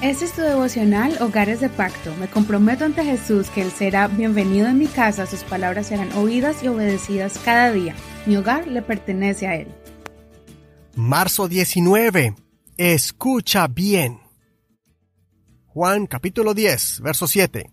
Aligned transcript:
Este 0.00 0.26
es 0.26 0.32
tu 0.32 0.42
devocional 0.42 1.20
Hogares 1.20 1.58
de 1.58 1.68
Pacto. 1.68 2.14
Me 2.20 2.28
comprometo 2.30 2.84
ante 2.84 3.02
Jesús 3.02 3.50
que 3.50 3.62
Él 3.62 3.72
será 3.72 4.06
bienvenido 4.06 4.68
en 4.68 4.78
mi 4.78 4.86
casa, 4.86 5.26
sus 5.26 5.42
palabras 5.42 5.88
serán 5.88 6.12
oídas 6.12 6.62
y 6.62 6.68
obedecidas 6.68 7.36
cada 7.44 7.72
día. 7.72 7.96
Mi 8.24 8.36
hogar 8.36 8.68
le 8.68 8.80
pertenece 8.80 9.48
a 9.48 9.56
Él. 9.56 9.66
Marzo 10.94 11.48
19. 11.48 12.36
Escucha 12.76 13.66
bien. 13.66 14.20
Juan 15.66 16.06
capítulo 16.06 16.54
10, 16.54 17.00
verso 17.00 17.26
7. 17.26 17.72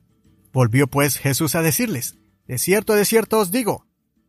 Volvió 0.52 0.88
pues 0.88 1.20
Jesús 1.20 1.54
a 1.54 1.62
decirles, 1.62 2.18
De 2.48 2.58
cierto, 2.58 2.96
de 2.96 3.06
cierto 3.06 3.38
os 3.38 3.52
digo, 3.52 3.86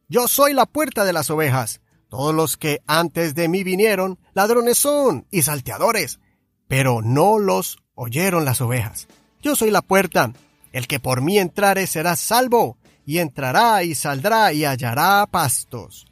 yo 0.06 0.28
soy 0.28 0.52
la 0.52 0.66
puerta 0.66 1.06
de 1.06 1.14
las 1.14 1.30
ovejas. 1.30 1.80
Todos 2.10 2.34
los 2.34 2.58
que 2.58 2.82
antes 2.86 3.34
de 3.34 3.48
mí 3.48 3.64
vinieron, 3.64 4.18
ladrones 4.34 4.76
son 4.76 5.26
y 5.30 5.40
salteadores, 5.40 6.20
pero 6.68 7.00
no 7.00 7.38
los 7.38 7.78
oyeron 7.96 8.44
las 8.44 8.60
ovejas. 8.60 9.08
Yo 9.42 9.56
soy 9.56 9.72
la 9.72 9.82
puerta. 9.82 10.32
El 10.72 10.86
que 10.86 11.00
por 11.00 11.22
mí 11.22 11.38
entrare 11.38 11.86
será 11.86 12.14
salvo, 12.14 12.76
y 13.06 13.18
entrará 13.18 13.82
y 13.84 13.94
saldrá 13.94 14.52
y 14.52 14.64
hallará 14.64 15.26
pastos. 15.30 16.06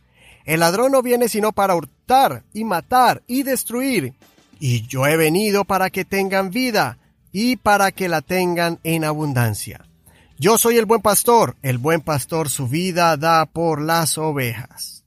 El 0.45 0.61
ladrón 0.61 0.93
no 0.93 1.03
viene 1.03 1.29
sino 1.29 1.53
para 1.53 1.75
hurtar 1.75 2.45
y 2.53 2.65
matar 2.65 3.23
y 3.27 3.43
destruir. 3.43 4.15
Y 4.61 4.87
yo 4.87 5.07
he 5.07 5.17
venido 5.17 5.65
para 5.65 5.91
que 5.91 6.05
tengan 6.05 6.51
vida 6.51 6.99
y 7.33 7.57
para 7.57 7.91
que 7.91 8.09
la 8.09 8.23
tengan 8.23 8.79
en 8.85 9.05
abundancia. 9.05 9.85
Yo 10.39 10.57
soy 10.57 10.79
el 10.79 10.87
buen 10.87 11.03
pastor, 11.03 11.57
el 11.63 11.79
buen 11.79 12.01
pastor 12.01 12.49
su 12.49 12.69
vida 12.69 13.17
da 13.17 13.45
por 13.47 13.81
las 13.81 14.17
ovejas. 14.17 15.05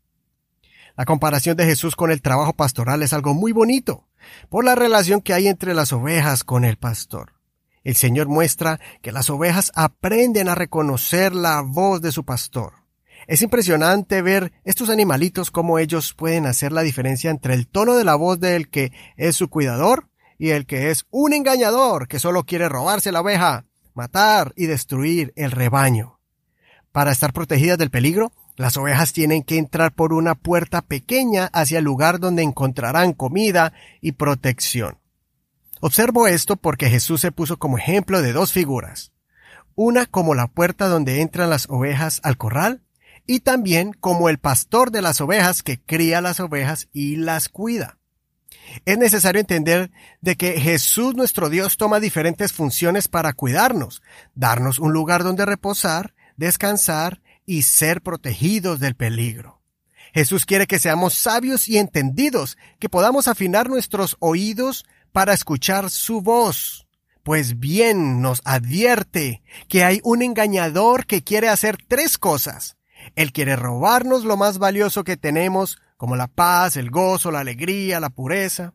La 0.95 1.05
comparación 1.05 1.55
de 1.55 1.65
Jesús 1.65 1.95
con 1.95 2.11
el 2.11 2.21
trabajo 2.21 2.53
pastoral 2.53 3.01
es 3.01 3.13
algo 3.13 3.33
muy 3.33 3.51
bonito 3.51 4.06
por 4.49 4.65
la 4.65 4.75
relación 4.75 5.21
que 5.21 5.33
hay 5.33 5.47
entre 5.47 5.73
las 5.73 5.93
ovejas 5.93 6.43
con 6.43 6.65
el 6.65 6.77
pastor. 6.77 7.33
El 7.83 7.95
Señor 7.95 8.27
muestra 8.27 8.79
que 9.01 9.11
las 9.11 9.29
ovejas 9.29 9.71
aprenden 9.75 10.49
a 10.49 10.55
reconocer 10.55 11.33
la 11.33 11.61
voz 11.61 12.01
de 12.01 12.11
su 12.11 12.25
pastor. 12.25 12.73
Es 13.27 13.41
impresionante 13.41 14.21
ver 14.21 14.53
estos 14.63 14.89
animalitos 14.89 15.51
cómo 15.51 15.79
ellos 15.79 16.13
pueden 16.13 16.45
hacer 16.45 16.71
la 16.71 16.81
diferencia 16.81 17.31
entre 17.31 17.53
el 17.53 17.67
tono 17.67 17.95
de 17.95 18.03
la 18.03 18.15
voz 18.15 18.39
del 18.39 18.69
que 18.69 18.91
es 19.15 19.35
su 19.35 19.49
cuidador 19.49 20.09
y 20.37 20.49
el 20.49 20.65
que 20.65 20.91
es 20.91 21.05
un 21.09 21.33
engañador 21.33 22.07
que 22.07 22.19
solo 22.19 22.43
quiere 22.43 22.69
robarse 22.69 23.11
la 23.11 23.21
oveja, 23.21 23.65
matar 23.93 24.53
y 24.55 24.67
destruir 24.67 25.33
el 25.35 25.51
rebaño. 25.51 26.19
Para 26.91 27.11
estar 27.11 27.33
protegidas 27.33 27.77
del 27.77 27.89
peligro, 27.89 28.31
las 28.57 28.75
ovejas 28.75 29.13
tienen 29.13 29.43
que 29.43 29.59
entrar 29.59 29.93
por 29.93 30.13
una 30.13 30.33
puerta 30.33 30.81
pequeña 30.81 31.45
hacia 31.53 31.77
el 31.77 31.85
lugar 31.85 32.19
donde 32.19 32.41
encontrarán 32.41 33.13
comida 33.13 33.71
y 34.01 34.13
protección. 34.13 34.97
Observo 35.79 36.27
esto 36.27 36.55
porque 36.55 36.89
Jesús 36.89 37.21
se 37.21 37.31
puso 37.31 37.57
como 37.57 37.77
ejemplo 37.77 38.23
de 38.23 38.33
dos 38.33 38.51
figuras. 38.51 39.11
Una 39.75 40.07
como 40.07 40.33
la 40.33 40.47
puerta 40.47 40.87
donde 40.87 41.21
entran 41.21 41.51
las 41.51 41.69
ovejas 41.69 42.19
al 42.23 42.37
corral 42.37 42.81
y 43.27 43.41
también 43.41 43.93
como 43.93 44.27
el 44.27 44.39
pastor 44.39 44.89
de 44.89 45.03
las 45.03 45.21
ovejas 45.21 45.61
que 45.61 45.79
cría 45.79 46.19
las 46.19 46.39
ovejas 46.39 46.89
y 46.91 47.17
las 47.17 47.49
cuida. 47.49 47.99
Es 48.85 48.97
necesario 48.97 49.39
entender 49.39 49.91
de 50.21 50.35
que 50.35 50.59
Jesús 50.59 51.13
nuestro 51.13 51.49
Dios 51.49 51.77
toma 51.77 51.99
diferentes 51.99 52.53
funciones 52.53 53.07
para 53.07 53.33
cuidarnos, 53.33 54.01
darnos 54.33 54.79
un 54.79 54.93
lugar 54.93 55.23
donde 55.23 55.45
reposar, 55.45 56.15
descansar 56.37 57.21
y 57.47 57.63
ser 57.63 58.03
protegidos 58.03 58.79
del 58.79 58.95
peligro. 58.95 59.63
Jesús 60.13 60.45
quiere 60.45 60.67
que 60.67 60.77
seamos 60.77 61.15
sabios 61.15 61.67
y 61.67 61.79
entendidos, 61.79 62.57
que 62.79 62.89
podamos 62.89 63.27
afinar 63.27 63.69
nuestros 63.69 64.17
oídos 64.19 64.85
para 65.11 65.33
escuchar 65.33 65.89
su 65.89 66.21
voz. 66.21 66.87
Pues 67.23 67.59
bien 67.59 68.21
nos 68.21 68.41
advierte 68.45 69.41
que 69.67 69.83
hay 69.83 69.99
un 70.03 70.21
engañador 70.21 71.05
que 71.05 71.23
quiere 71.23 71.49
hacer 71.49 71.77
tres 71.87 72.17
cosas. 72.17 72.77
Él 73.15 73.31
quiere 73.31 73.55
robarnos 73.55 74.23
lo 74.23 74.37
más 74.37 74.59
valioso 74.59 75.03
que 75.03 75.17
tenemos, 75.17 75.79
como 75.97 76.15
la 76.15 76.27
paz, 76.27 76.77
el 76.77 76.89
gozo, 76.89 77.31
la 77.31 77.39
alegría, 77.39 77.99
la 77.99 78.09
pureza. 78.09 78.73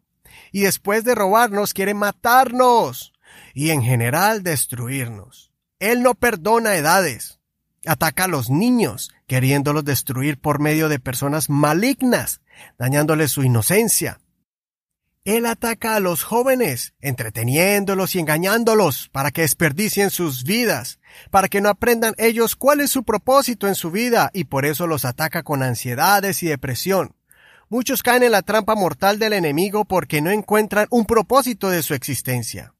Y 0.50 0.62
después 0.62 1.04
de 1.04 1.14
robarnos 1.14 1.74
quiere 1.74 1.94
matarnos 1.94 3.12
y 3.54 3.70
en 3.70 3.82
general 3.82 4.42
destruirnos. 4.42 5.52
Él 5.78 6.02
no 6.02 6.14
perdona 6.14 6.76
edades. 6.76 7.41
Ataca 7.84 8.24
a 8.24 8.28
los 8.28 8.48
niños, 8.48 9.12
queriéndolos 9.26 9.84
destruir 9.84 10.38
por 10.38 10.60
medio 10.60 10.88
de 10.88 11.00
personas 11.00 11.50
malignas, 11.50 12.40
dañándoles 12.78 13.32
su 13.32 13.42
inocencia. 13.42 14.20
Él 15.24 15.46
ataca 15.46 15.94
a 15.94 16.00
los 16.00 16.24
jóvenes, 16.24 16.94
entreteniéndolos 17.00 18.16
y 18.16 18.18
engañándolos 18.18 19.08
para 19.10 19.30
que 19.30 19.42
desperdicien 19.42 20.10
sus 20.10 20.42
vidas, 20.42 20.98
para 21.30 21.48
que 21.48 21.60
no 21.60 21.68
aprendan 21.68 22.14
ellos 22.18 22.56
cuál 22.56 22.80
es 22.80 22.90
su 22.90 23.04
propósito 23.04 23.68
en 23.68 23.76
su 23.76 23.92
vida 23.92 24.30
y 24.34 24.44
por 24.44 24.64
eso 24.64 24.88
los 24.88 25.04
ataca 25.04 25.44
con 25.44 25.62
ansiedades 25.62 26.42
y 26.42 26.48
depresión. 26.48 27.14
Muchos 27.68 28.02
caen 28.02 28.24
en 28.24 28.32
la 28.32 28.42
trampa 28.42 28.74
mortal 28.74 29.18
del 29.18 29.32
enemigo 29.32 29.84
porque 29.84 30.20
no 30.20 30.30
encuentran 30.30 30.88
un 30.90 31.06
propósito 31.06 31.70
de 31.70 31.82
su 31.82 31.94
existencia. 31.94 32.74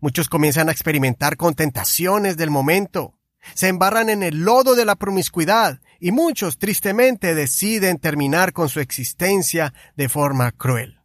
Muchos 0.00 0.28
comienzan 0.28 0.68
a 0.68 0.72
experimentar 0.72 1.36
con 1.36 1.54
tentaciones 1.54 2.36
del 2.36 2.50
momento, 2.50 3.18
se 3.54 3.68
embarran 3.68 4.10
en 4.10 4.22
el 4.22 4.40
lodo 4.40 4.74
de 4.74 4.84
la 4.84 4.96
promiscuidad 4.96 5.80
y 5.98 6.12
muchos 6.12 6.58
tristemente 6.58 7.34
deciden 7.34 7.98
terminar 7.98 8.52
con 8.52 8.68
su 8.68 8.80
existencia 8.80 9.74
de 9.96 10.08
forma 10.08 10.52
cruel. 10.52 11.00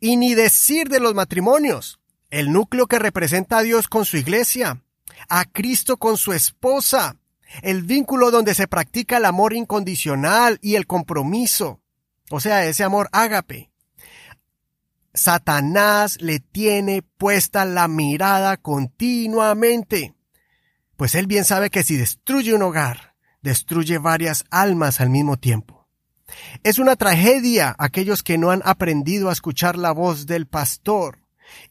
Y 0.00 0.16
ni 0.16 0.34
decir 0.34 0.88
de 0.88 1.00
los 1.00 1.14
matrimonios, 1.14 2.00
el 2.30 2.52
núcleo 2.52 2.86
que 2.86 2.98
representa 2.98 3.58
a 3.58 3.62
Dios 3.62 3.88
con 3.88 4.04
su 4.04 4.16
iglesia, 4.16 4.82
a 5.28 5.44
Cristo 5.44 5.96
con 5.96 6.16
su 6.16 6.32
esposa, 6.32 7.16
el 7.62 7.82
vínculo 7.82 8.30
donde 8.30 8.54
se 8.54 8.66
practica 8.66 9.18
el 9.18 9.26
amor 9.26 9.52
incondicional 9.52 10.58
y 10.62 10.74
el 10.74 10.86
compromiso, 10.86 11.80
o 12.30 12.40
sea, 12.40 12.64
ese 12.64 12.82
amor 12.82 13.08
ágape. 13.12 13.70
Satanás 15.14 16.22
le 16.22 16.40
tiene 16.40 17.02
puesta 17.02 17.66
la 17.66 17.86
mirada 17.86 18.56
continuamente 18.56 20.14
pues 21.02 21.16
él 21.16 21.26
bien 21.26 21.44
sabe 21.44 21.68
que 21.68 21.82
si 21.82 21.96
destruye 21.96 22.54
un 22.54 22.62
hogar, 22.62 23.16
destruye 23.40 23.98
varias 23.98 24.44
almas 24.52 25.00
al 25.00 25.10
mismo 25.10 25.36
tiempo. 25.36 25.88
Es 26.62 26.78
una 26.78 26.94
tragedia 26.94 27.74
aquellos 27.76 28.22
que 28.22 28.38
no 28.38 28.52
han 28.52 28.62
aprendido 28.64 29.28
a 29.28 29.32
escuchar 29.32 29.76
la 29.76 29.90
voz 29.90 30.26
del 30.26 30.46
pastor 30.46 31.18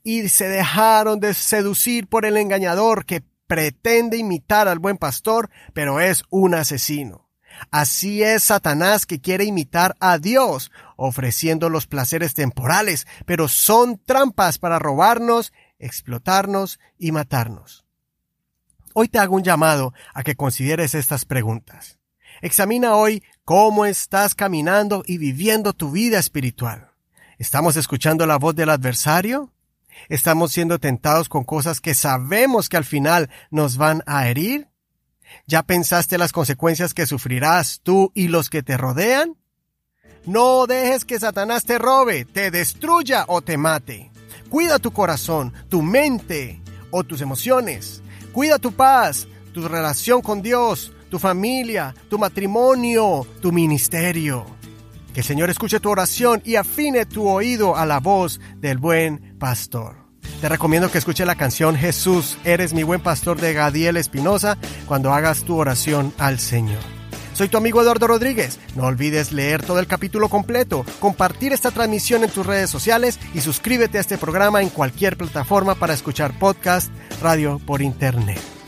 y 0.04 0.28
se 0.28 0.50
dejaron 0.50 1.22
de 1.22 1.34
seducir 1.34 2.08
por 2.08 2.26
el 2.26 2.36
engañador 2.36 3.06
que 3.06 3.24
pretende 3.48 4.18
imitar 4.18 4.68
al 4.68 4.80
buen 4.80 4.98
pastor, 4.98 5.50
pero 5.72 6.02
es 6.02 6.26
un 6.30 6.54
asesino. 6.54 7.30
Así 7.72 8.24
es 8.24 8.44
Satanás 8.44 9.06
que 9.06 9.22
quiere 9.22 9.46
imitar 9.46 9.96
a 10.02 10.18
Dios, 10.18 10.74
ofreciendo 10.98 11.70
los 11.70 11.88
placeres 11.88 12.34
temporales, 12.34 13.08
pero 13.26 13.48
son 13.48 13.98
trampas 13.98 14.58
para 14.58 14.78
robarnos, 14.78 15.54
explotarnos 15.80 16.82
y 16.98 17.14
matarnos. 17.14 17.86
Hoy 18.94 19.08
te 19.08 19.20
hago 19.20 19.36
un 19.36 19.44
llamado 19.44 19.94
a 20.14 20.24
que 20.24 20.36
consideres 20.36 20.96
estas 20.96 21.26
preguntas. 21.26 22.00
Examina 22.42 22.96
hoy 22.96 23.24
cómo 23.46 23.86
estás 23.86 24.36
caminando 24.36 25.04
y 25.06 25.18
viviendo 25.18 25.74
tu 25.74 25.92
vida 25.92 26.20
espiritual. 26.20 26.92
¿Estamos 27.38 27.76
escuchando 27.78 28.26
la 28.26 28.38
voz 28.38 28.56
del 28.56 28.70
adversario? 28.70 29.54
¿Estamos 30.10 30.52
siendo 30.52 30.80
tentados 30.80 31.30
con 31.30 31.44
cosas 31.44 31.80
que 31.80 31.94
sabemos 31.94 32.70
que 32.70 32.78
al 32.78 32.86
final 32.86 33.30
nos 33.50 33.78
van 33.78 34.04
a 34.06 34.28
herir? 34.28 34.68
¿Ya 35.48 35.64
pensaste 35.64 36.18
las 36.18 36.34
consecuencias 36.34 36.94
que 36.94 37.06
sufrirás 37.06 37.80
tú 37.84 38.12
y 38.14 38.28
los 38.28 38.50
que 38.50 38.64
te 38.64 38.78
rodean? 38.78 39.38
No 40.26 40.68
dejes 40.68 41.06
que 41.06 41.20
Satanás 41.20 41.64
te 41.64 41.78
robe, 41.78 42.26
te 42.26 42.52
destruya 42.52 43.26
o 43.28 43.42
te 43.42 43.58
mate. 43.58 44.12
Cuida 44.50 44.80
tu 44.80 44.92
corazón, 44.92 45.54
tu 45.70 45.82
mente 45.82 46.62
o 46.92 47.04
tus 47.04 47.22
emociones. 47.22 48.01
Cuida 48.32 48.60
tu 48.60 48.72
paz, 48.72 49.28
tu 49.54 49.68
relación 49.68 50.22
con 50.22 50.42
Dios, 50.42 50.92
tu 51.10 51.20
familia, 51.20 51.94
tu 52.10 52.18
matrimonio, 52.18 53.28
tu 53.42 53.52
ministerio. 53.52 54.46
Que 55.14 55.20
el 55.20 55.26
Señor 55.26 55.50
escuche 55.50 55.82
tu 55.82 55.90
oración 55.90 56.42
y 56.46 56.56
afine 56.56 57.06
tu 57.06 57.28
oído 57.28 57.76
a 57.76 57.86
la 57.86 58.00
voz 58.00 58.40
del 58.58 58.78
buen 58.78 59.38
pastor. 59.38 59.98
Te 60.40 60.48
recomiendo 60.48 60.90
que 60.90 60.98
escuche 60.98 61.26
la 61.26 61.36
canción 61.36 61.76
Jesús, 61.76 62.38
eres 62.46 62.74
mi 62.74 62.84
buen 62.84 63.02
pastor 63.02 63.40
de 63.40 63.54
Gadiel 63.54 63.98
Espinosa 63.98 64.58
cuando 64.88 65.14
hagas 65.14 65.44
tu 65.44 65.58
oración 65.58 66.14
al 66.18 66.40
Señor. 66.40 67.01
Soy 67.34 67.48
tu 67.48 67.58
amigo 67.58 67.82
Eduardo 67.82 68.08
Rodríguez. 68.08 68.60
No 68.76 68.84
olvides 68.84 69.32
leer 69.32 69.64
todo 69.64 69.80
el 69.80 69.88
capítulo 69.88 70.30
completo, 70.30 70.86
compartir 71.00 71.54
esta 71.54 71.72
transmisión 71.72 72.24
en 72.24 72.30
tus 72.30 72.46
redes 72.46 72.70
sociales 72.70 73.20
y 73.34 73.42
suscríbete 73.42 73.98
a 73.98 74.02
este 74.02 74.18
programa 74.18 74.62
en 74.62 74.70
cualquier 74.70 75.18
plataforma 75.18 75.76
para 75.76 75.94
escuchar 75.94 76.38
podcast, 76.38 76.92
radio 77.22 77.60
por 77.66 77.82
internet. 77.82 78.61